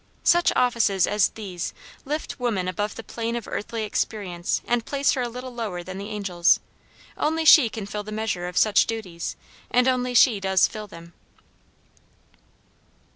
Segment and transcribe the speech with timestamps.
[0.23, 5.21] Such offices as these lift woman above the plane of earthly experience and place her
[5.21, 6.59] a little lower than the angels.
[7.15, 9.35] Only she can fill the measure of such duties,
[9.69, 11.13] and only she does fill them.